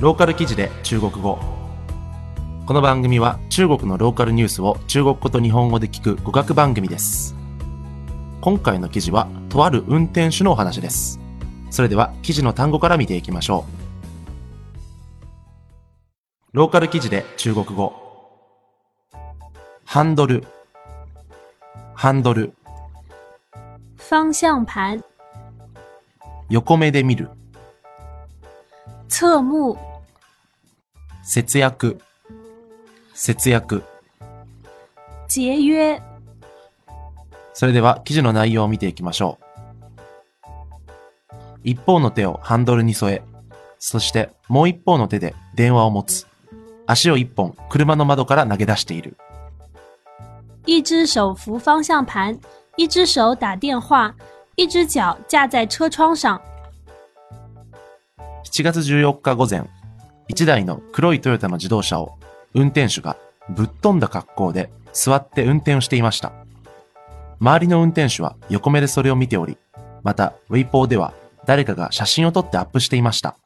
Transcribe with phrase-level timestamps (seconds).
[0.00, 1.40] ローカル記事で中国語。
[2.66, 7.34] この番組は中国のローカルニュースを中国語と日本語で聞く語学番組です。
[8.40, 11.18] 今回の記事はとある運転手のお話です。
[11.70, 13.64] それでは記事の単語から見ていきましょ
[16.52, 16.56] う。
[16.56, 17.92] ローカル記事で中国語。
[19.84, 20.44] ハンドル。
[21.94, 22.54] ハンドル。
[23.98, 25.02] 方向盘、
[26.50, 27.30] 横目で見る。
[29.08, 29.87] 侧目、
[31.30, 32.00] 節約
[33.12, 33.84] 節約
[35.28, 36.00] 节约、
[37.52, 39.38] それでは記事の内容を見ていきましょ
[40.46, 40.48] う。
[41.64, 43.22] 一方の手をハンドルに添え、
[43.78, 46.26] そしてもう一方の手で電話を持つ。
[46.86, 49.18] 足を一本車の窓から投げ出している。
[50.64, 52.40] 一只手扶方向盘，
[52.78, 54.14] 一只手打电话，
[54.56, 56.40] 一只脚架在车窗上。
[58.50, 59.68] 7月14日午前、
[60.28, 62.18] 一台の黒いトヨタの自動車を
[62.54, 63.16] 運転手が
[63.48, 66.32] ぶっ飛んだ格好で座って運転をしていました。
[67.40, 69.56] 周りの運転手は横目でそれを見ており、
[70.02, 71.14] またウェイポーでは
[71.46, 73.36] 誰かが写真を撮ってアップしていました。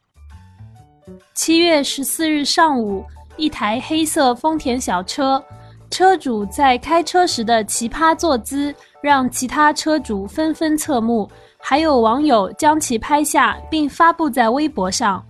[1.34, 5.42] 7月十四日上午，一台黑色丰田小车，
[5.90, 15.24] 车主在开车时的奇葩坐姿让其他车主纷纷侧目，还有网友将其拍下并发布在微博上。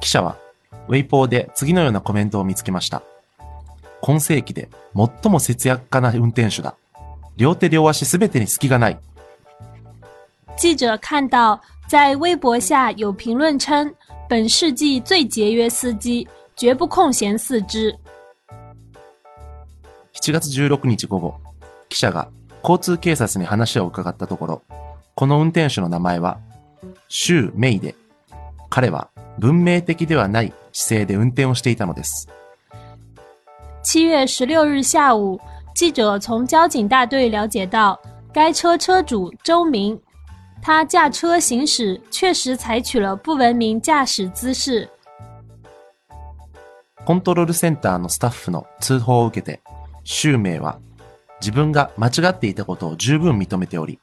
[0.00, 0.36] 記者は、
[0.88, 3.02] ウェイポーで次のようなコメントを見つけました。
[4.00, 6.76] 今世紀で最も節約家な運転手だ。
[7.36, 8.98] 両手両足すべてに隙がない。
[10.56, 13.94] 记者看到，在微博下有评论称，
[14.28, 16.26] 本世纪最节约司机，
[16.56, 17.96] 绝不空闲四肢。
[20.14, 21.34] 7月16日午後、
[21.88, 22.28] 記者が
[22.62, 24.62] 交通警察に話を伺ったところ、
[25.14, 26.38] この運転手の名前は、
[27.08, 27.94] シュウ・メイで、
[28.68, 32.28] 彼は文明的ではない姿勢で運転をしていたのです。
[33.84, 35.40] 7月十六日下午，
[35.74, 37.98] 记者从交警大队了解到，
[38.32, 39.98] 该车车主周明，
[40.60, 44.88] 他驾车行驶确实采取了不文明驾驶姿势。
[47.04, 49.62] コントロールセンターのスタッフの通報を受けて、
[50.04, 50.78] シュウメイは
[51.40, 53.98] 自分が間違っていたことを十分認めており、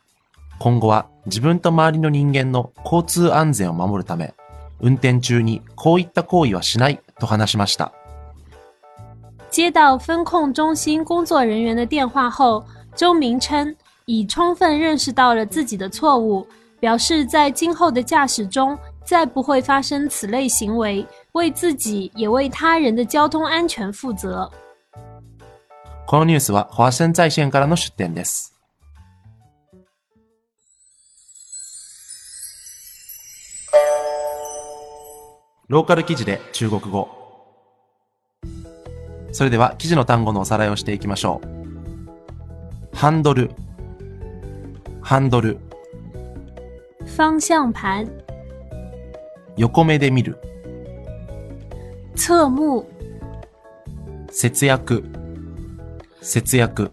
[0.58, 4.34] 今後は自分と周りの人間の交通安全を守るため、
[4.80, 7.92] 運転中にこういった行為はしないと話しました。
[9.50, 12.66] 接到分控中心工作人员的电话后，
[12.96, 13.76] 周明称
[14.06, 16.46] 已充分认识到了自己的错误，
[16.80, 24.50] 表示在今后的驾驶中再不会发生此类行为，为自己也为他人的交通安全负责。
[26.06, 28.55] このニュースはファーセン在線からの出展です。
[35.68, 37.10] ローカル記事で中国語。
[39.32, 42.96] それでは記事の単語のおさらいをしていきましょう。
[42.96, 43.50] ハンドル、
[45.02, 45.58] ハンドル、
[47.18, 48.12] 方向盘、
[49.58, 50.38] 横目で見る、
[52.16, 52.86] 侧目、
[54.32, 55.04] 節約、
[56.22, 56.92] 節約、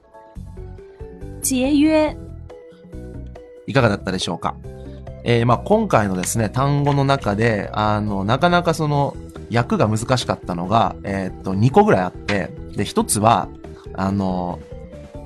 [1.42, 2.16] 节约。
[3.66, 4.56] いかがだったでしょうか？
[5.24, 9.16] えー、まあ今回のですね、単語の中で、あの、なかなかその、
[9.54, 13.48] 訳が難しかったのが、えーっと、2個ぐらいあって、で、1つは、
[13.94, 14.58] あの、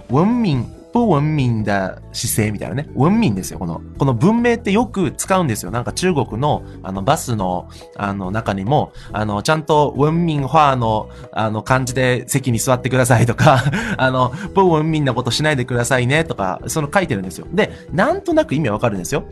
[0.09, 1.71] 文明、不文明的
[2.13, 2.89] 姿勢みたいなね。
[2.95, 3.59] 文明ですよ。
[3.59, 5.71] この、この文明ってよく使うんですよ。
[5.71, 13.63] なんか中国の、あの、バスの、あの、中にも、あの、ちゃんと文明化の、あの、感じで席に座ってくださいとか、
[13.99, 17.47] あの、不文明なことしないでくださいねとか、その書いてるんですよ。
[17.53, 19.25] で、なんとなく意味わかるんですよ。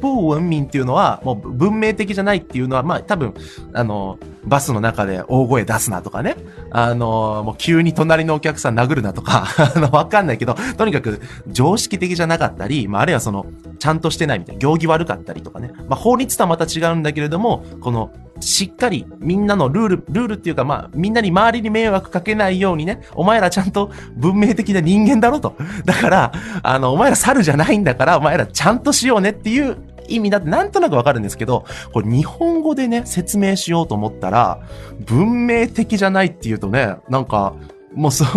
[0.00, 3.34] 不文明っていうのは、もう文明的じゃないっていうのは、まあ多分、
[3.72, 6.36] あの、バスの中で大声出すなとかね。
[6.70, 13.46] あの、もう急に隣のお客さん殴るなとか、 あの、わかんないけど、とにかく常識的じゃなかったり、まああるいはその、
[13.78, 15.72] ちゃんとしてないみたいな、行儀悪かったりとかね。
[15.88, 18.10] まあ法律とはまた違うんだけれども、この、
[18.40, 25.56] しっかりみんなのルール、ルールっていうかまあみんなに周りに迷惑かけないようにね、お前らちゃんと文明的な人間だろと。
[25.84, 29.76] だから、あの、お前ら猿じゃないんだから、お前らちゃんとしようねっていう
[30.08, 34.60] 意味だってなんとなくわかるんですけど、これ日本語でね、説明しようと思ったら、
[35.00, 37.54] 文明的じゃないっていうとね、なんか、
[37.94, 38.28] もうそう、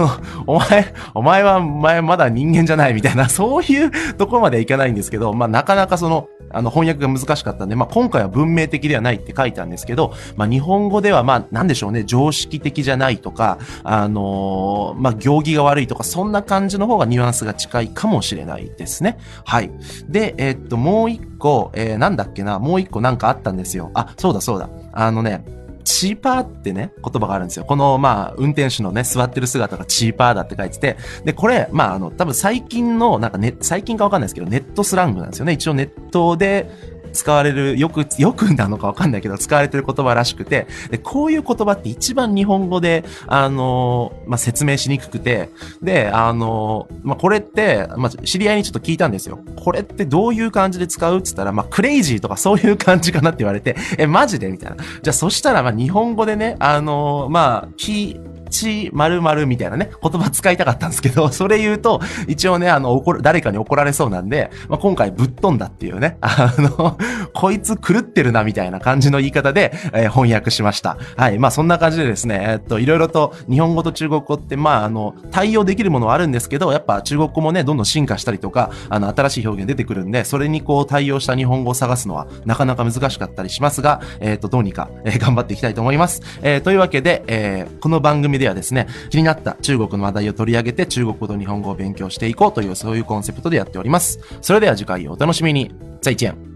[0.48, 19.18] お前、お前は、お前まだ人間じゃないみたいな、 そういうところまではいかないんですけど、まあなかなかその、あの翻訳が難しかったんで、まあ今回は文明的ではないって書いたんですけど、まあ日本語ではまあなんでしょうね、常識的じゃないとか、あのーまあ行儀が悪いとか、そんな感じの方がニュアンスが近いかもしれないですね。
[19.46, 19.72] はい。
[20.08, 23.92] で、えーっと、もう一個、えー、なんだっけな、もう一個なんかあったんですよ。
[23.94, 24.70] あ、そうだそうだ。
[24.94, 25.44] あのね、
[25.82, 27.66] チーパーってね、言葉があるんですよ。
[27.66, 35.54] この、まあ、運転手のね、座ってる姿がチーパーだって書いてて、で、これ、まあ、あの、多分最近の、なんかね、最近かわかんないですけど、ネットスラングなんですよね。
[35.54, 36.70] 一応ネットで、
[37.12, 45.50] 使われる、よく、 よくなのかわかんないけど、使われてる言葉らしくて、で、こういう言葉って一番日本語で、あのまあ、説明しにくくて、
[45.82, 49.40] で、あのまあ、これって、まあ、知り合いにちょっと聞いたんですよ。
[49.56, 54.50] これってどういう感じで使うって言ったら、まあ、クレイジーとかそういう感じかなって言われて、え、マジで？
[54.50, 54.78] みたいな。
[54.78, 58.20] じゃあ、そしたら、ま、日本語でね、あのまあ、き、
[58.52, 66.98] ち、〇〇みたいなね、言葉使いたかったんですけど、それ言うと、一応ね、あの、怒る、誰かに怒られそうなんで、まあ、今回ぶっ飛んだっていうね、あの、
[67.34, 70.98] こいつ狂ってるなみたいな感じの言い方で、えー翻訳しました。
[71.16, 71.40] はい。
[71.40, 86.22] まあ、そんな感じでですね、えっと、いろいろと日本語と中国語って、まあ、あの、対応できるものはあるんですけど、やっぱ中国語もね、どんどん進化したりとか、あの、新しい表現出てくるんで、それにこう対応した日本語を探すのは、なかなか難しかったりしますが、えっと、どうにか、えー頑張っていきたいと思います。
[86.42, 94.20] えーというわけで、えーこの番組でではですね、気になった中国の話題を取り上げて、中国語と日本語を勉強していこうという、そういうコンセプトでやっております。
[94.42, 95.72] それでは次回をお楽しみに。
[96.02, 96.51] 再见。